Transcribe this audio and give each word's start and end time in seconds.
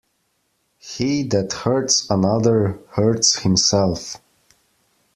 He 0.79 1.21
that 1.27 1.53
hurts 1.53 2.09
another, 2.09 2.79
hurts 2.93 3.37
himself. 3.43 4.17